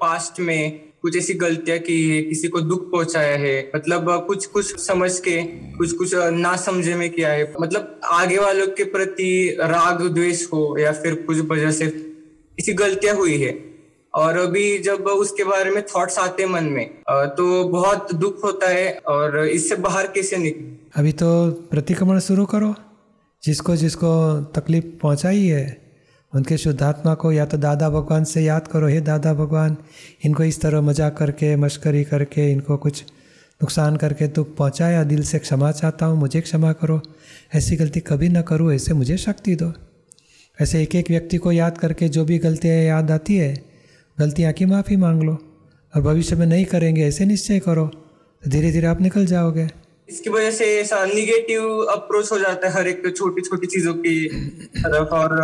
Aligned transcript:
Past 0.00 0.40
में 0.40 0.80
कुछ 1.02 1.16
ऐसी 1.16 1.34
गलतियाँ 1.34 1.78
की 1.78 1.96
है, 2.08 2.22
किसी 2.22 2.48
को 2.48 2.60
दुख 2.60 2.90
पहुँचाया 2.92 3.36
है 3.36 3.70
मतलब 3.76 4.26
कुछ 4.26 4.46
कुछ 4.46 4.80
समझ 4.80 5.18
के, 5.18 5.42
कुछ 5.76 5.92
कुछ 5.92 6.14
ना 6.14 6.56
समझे 6.56 6.94
में 6.94 7.08
किया 7.10 7.32
है। 7.32 7.52
मतलब 7.60 8.00
आगे 8.04 8.38
वालों 8.38 8.66
के 8.68 8.84
प्रति 8.86 9.56
राग, 9.60 10.02
द्वेष 10.04 10.44
हो 10.52 10.76
या 10.80 10.92
फिर 10.92 11.14
कुछ 11.22 11.38
वजह 11.50 11.70
से 11.70 11.86
किसी 11.86 12.72
गलतियाँ 12.74 13.14
हुई 13.16 13.38
है। 13.38 13.56
और 14.14 14.36
अभी 14.38 14.78
जब 14.78 15.06
उसके 15.06 15.44
बारे 15.44 15.70
में 15.70 15.82
थॉट्स 15.86 16.18
आते 16.18 16.46
मन 16.46 16.64
में 16.64 16.86
तो 17.08 17.64
बहुत 17.64 18.14
दुख 18.14 18.44
होता 18.44 18.68
है 18.68 18.92
और 19.08 19.38
इससे 19.46 19.76
बाहर 19.78 20.06
कैसे 20.06 20.36
निकले? 20.36 20.76
अभी 20.96 21.12
तो 21.12 21.50
प्रतिक्रमण 21.70 22.18
शुरू 22.20 22.44
करो। 22.46 22.74
जिसको 23.42 23.76
जिसको 23.76 24.08
तकलीफ़ 24.56 24.84
पहुंचाई 25.02 25.44
है 25.46 25.66
उनके 26.34 26.56
शुद्धात्मा 26.58 27.14
को 27.14 27.32
या 27.32 27.46
तो 27.46 27.58
दादा 27.58 27.90
भगवान 27.90 28.24
से 28.24 28.42
याद 28.42 28.68
करो, 28.68 28.86
हे 28.86 29.00
दादा 29.00 29.34
भगवान, 29.34 29.76
इनको 30.24 30.44
इस 30.44 30.60
तरह 30.60 30.80
मज़ाक 30.80 31.16
करके, 31.16 31.56
मश्करी 31.56 32.04
करके, 32.04 32.50
इनको 32.52 32.76
कुछ 32.76 33.04
नुकसान 33.60 33.96
करके 33.96 34.28
तो 34.28 34.44
पहुँचाया, 34.44 35.04
दिल 35.04 35.22
से 35.22 35.38
क्षमा 35.38 35.72
चाहता 35.72 36.06
हूँ, 36.06 36.18
मुझे 36.18 36.40
क्षमा 36.40 36.72
करो। 36.72 37.00
ऐसी 37.54 37.76
गलती 37.76 38.00
कभी 38.00 38.28
ना 38.28 38.42
करूँ, 38.42 38.72
ऐसे 38.72 38.94
मुझे 38.94 39.16
शक्ति 39.16 39.54
दो। 39.54 39.72
ऐसे 40.62 40.82
एक 40.82 40.94
एक 40.94 41.10
व्यक्ति 41.10 41.36
को 41.36 41.52
याद 41.52 41.78
करके 41.78 42.08
जो 42.08 42.24
भी 42.24 42.38
गलतियाँ 42.38 42.76
याद 42.76 43.10
आती 43.10 43.36
है, 43.36 43.54
गलतियाँ 44.18 44.52
की 44.52 44.64
माफ़ी 44.64 44.96
मांग 44.96 45.22
लो 45.22 45.38
और 45.94 46.02
भविष्य 46.02 46.36
में 46.36 46.46
नहीं 46.46 46.64
करेंगे, 46.64 47.06
ऐसे 47.08 47.24
निश्चय 47.24 47.58
करो। 47.58 47.86
तो 47.86 48.50
धीरे 48.50 48.72
धीरे 48.72 48.86
आप 48.86 49.00
निकल 49.00 49.26
जाओगे। 49.26 49.87
इसकी 50.08 50.30
वजह 50.30 50.50
से 50.50 50.66
ऐसा 50.80 51.04
निगेटिव 51.06 51.62
अप्रोच 51.90 52.30
हो 52.32 52.38
जाता 52.38 52.68
है 52.68 52.74
हर 52.74 52.88
एक 52.88 53.02
छोटी 53.16 53.42
छोटी 53.42 53.66
चीज़ों 53.66 53.94
की 53.96 54.14
तरफ़ 54.76 55.14
और 55.14 55.34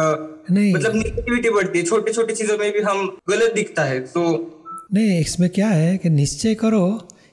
नहीं। 0.51 0.73
मतलब 0.75 0.95
निगेटिविटी 0.97 1.51
बढ़ती 1.51 1.79
है। 1.79 1.85
छोटी 1.85 2.13
छोटी 2.13 2.35
चीज़ों 2.35 2.59
में 2.59 2.71
भी 2.73 2.81
हम 2.83 3.07
गलत 3.31 3.55
दिखता 3.55 3.85
है 3.85 4.01
तो 4.09 4.23
नहीं 4.95 5.21
इसमें 5.21 5.49
क्या 5.51 5.69
है 5.69 5.97
कि 5.99 6.11
निश्चय 6.11 6.55
करो 6.55 6.85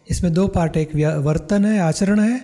इसमें 0.09 0.31
दो 0.33 0.47
पार्ट 0.49 0.77
एक 0.77 0.95
वर्तन 1.25 1.65
है 1.65 1.79
आचरण 1.79 2.19
है 2.19 2.41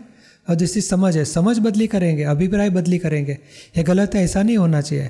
और 0.47 0.55
दूसरी 0.55 0.81
समझ 0.81 1.15
है। 1.17 1.25
समझ 1.25 1.57
बदली 1.59 1.87
करेंगे 1.87 2.23
अभिप्राय 2.25 2.69
बदली 2.71 2.97
करेंगे। 2.97 3.37
ये 3.77 3.83
गलत 3.83 4.15
है 4.15 4.23
ऐसा 4.23 4.43
नहीं 4.43 4.57
होना 4.57 4.81
चाहिए। 4.81 5.09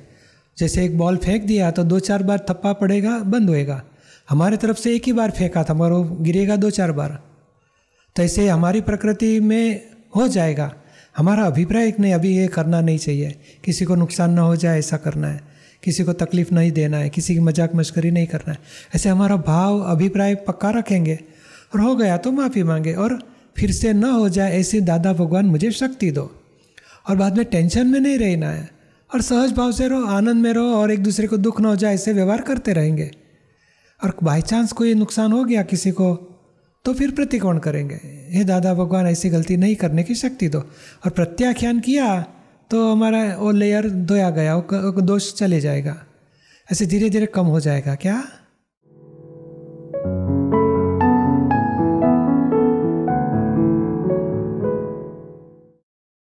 जैसे 0.57 0.85
एक 0.85 0.97
बॉल 0.97 1.17
फेंक 1.17 1.43
दिया 1.43 1.71
तो 1.71 1.83
दो 1.85 1.99
चार 2.01 2.23
बार 2.23 2.45
थप्पा 2.49 2.73
पड़ेगा 2.75 3.17
बंद 3.27 3.49
होएगा। 3.49 3.81
हमारे 4.29 4.57
तरफ़ 4.57 4.77
से 4.77 4.95
एक 4.95 5.03
ही 5.05 5.13
बार 5.13 5.31
फेंका 5.31 5.63
था 5.63 5.73
मगर 5.73 5.91
वो 5.91 6.03
गिरेगा 6.21 6.55
दो 6.57 6.69
चार 6.71 6.91
बार। 6.91 7.19
तो 8.17 8.23
ऐसे 8.23 8.47
हमारी 8.47 8.81
प्रकृति 8.81 9.39
में 9.39 9.81
हो 10.15 10.27
जाएगा। 10.27 10.73
हमारा 11.17 11.43
अभिप्राय 11.43 11.87
एक 11.87 11.99
नहीं, 11.99 12.13
अभी 12.13 12.37
ये 12.37 12.47
करना 12.47 12.81
नहीं 12.81 12.97
चाहिए। 12.97 13.35
किसी 13.65 13.85
को 13.85 13.95
नुकसान 13.95 14.31
ना 14.31 14.41
हो 14.41 14.55
जाए, 14.55 14.79
ऐसा 14.79 14.97
करना 14.97 15.27
है। 15.27 15.41
किसी 15.83 16.03
को 16.03 16.13
तकलीफ़ 16.13 16.53
नहीं 16.53 16.71
देना 16.71 16.97
है, 16.97 17.09
किसी 17.09 17.33
की 17.33 17.39
मज़ाक 17.39 17.75
मश्करी 17.75 18.11
नहीं 18.11 18.27
करना 18.27 18.53
है। 18.53 18.59
ऐसे 18.95 19.09
हमारा 19.09 19.35
भाव, 19.35 19.79
अभिप्राय 19.81 20.35
पक्का 20.35 20.69
रखेंगे 20.69 21.19
और 21.73 21.81
हो 21.81 21.95
गया 21.95 22.17
तो 22.17 22.31
माफ़ी 22.31 22.63
मांगे 22.63 22.93
और 22.93 23.19
फिर 23.57 23.71
से 23.71 23.93
न 23.93 24.03
हो 24.03 24.29
जाए 24.29 24.51
ऐसे 24.51 24.81
दादा 24.81 25.13
भगवान 25.13 25.45
मुझे 25.45 25.71
शक्ति 25.71 26.11
दो। 26.11 26.31
और 27.09 27.15
बाद 27.15 27.37
में 27.37 27.45
टेंशन 27.45 27.87
में 27.87 27.99
नहीं 27.99 28.17
रहना 28.17 28.49
है 28.49 28.69
और 29.13 29.21
सहज 29.21 29.51
भाव 29.51 29.71
से 29.71 29.87
रहो, 29.87 30.05
आनंद 30.05 30.43
में 30.43 30.53
रहो 30.53 30.75
और 30.75 30.91
एक 30.91 31.03
दूसरे 31.03 31.27
को 31.27 31.37
दुख 31.37 31.61
ना 31.61 31.69
हो 31.69 31.75
जाए, 31.75 31.93
ऐसे 31.93 32.13
व्यवहार 32.13 32.41
करते 32.41 32.73
रहेंगे। 32.73 33.11
और 34.03 34.17
बाई 34.23 34.41
चांस 34.41 34.71
कोई 34.71 34.93
नुकसान 34.93 35.31
हो 35.31 35.43
गया 35.43 35.63
किसी 35.63 35.91
को? 35.91 36.33
तो 36.87 36.93
फिर 36.93 37.11
प्रतिकोण 37.11 37.57
करेंगे। 37.59 37.95
हे 38.31 38.43
दादा, 38.43 38.73
भगवान, 38.73 39.07
ऐसी 39.07 39.29
गलती 39.29 39.57
नहीं 39.57 39.75
करने 39.75 40.03
की 40.03 40.15
शक्ति 40.15 40.47
दो। 40.47 40.59
और 40.59 41.09
प्रत्याख्यान 41.09 41.79
किया 41.79 42.21
तो 42.71 42.91
हमारा 42.91 43.23
वो 43.35 43.51
लेयर 43.51 43.89
धोया 43.89 44.29
गया, 44.29 44.55
वो 44.55 45.01
दोष 45.01 45.33
चले 45.33 45.59
जाएगा। 45.59 45.95
ऐसे 46.71 46.85
धीरे 46.85 47.09
धीरे 47.09 47.25
कम 47.25 47.45
हो 47.45 47.59
जाएगा, 47.59 47.95
क्या? 47.95 48.23